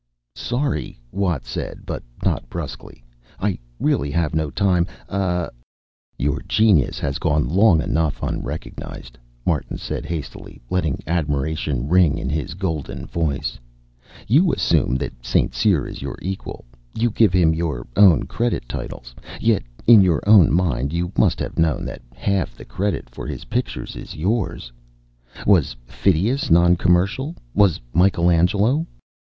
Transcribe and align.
"Sorry," 0.33 0.99
Watt 1.11 1.45
said, 1.45 1.81
but 1.85 2.01
not, 2.25 2.49
bruskly. 2.49 3.03
"I 3.39 3.59
really 3.79 4.09
have 4.09 4.33
no 4.33 4.49
time 4.49 4.87
ah" 5.07 5.49
"Your 6.17 6.41
genius 6.47 6.97
has 6.97 7.19
gone 7.19 7.47
long 7.47 7.79
enough 7.83 8.23
unrecognized," 8.23 9.19
Martin 9.45 9.77
said 9.77 10.03
hastily, 10.07 10.59
letting 10.71 11.03
admiration 11.05 11.87
ring 11.87 12.17
in 12.17 12.29
his 12.31 12.55
golden 12.55 13.05
voice. 13.05 13.59
"You 14.27 14.51
assume 14.51 14.95
that 14.95 15.23
St. 15.23 15.53
Cyr 15.53 15.85
is 15.85 16.01
your 16.01 16.17
equal. 16.19 16.65
You 16.95 17.11
give 17.11 17.31
him 17.31 17.53
your 17.53 17.85
own 17.95 18.23
credit 18.23 18.67
titles. 18.67 19.13
Yet 19.39 19.61
in 19.85 20.01
your 20.01 20.27
own 20.27 20.51
mind 20.51 20.93
you 20.93 21.11
must 21.15 21.39
have 21.39 21.59
known 21.59 21.85
that 21.85 22.01
half 22.15 22.55
the 22.55 22.65
credit 22.65 23.07
for 23.07 23.27
his 23.27 23.45
pictures 23.45 23.95
is 23.95 24.15
yours. 24.15 24.71
Was 25.45 25.75
Phidias 25.85 26.49
non 26.49 26.75
commercial? 26.75 27.35
Was 27.53 27.79
Michaelangelo? 27.93 28.87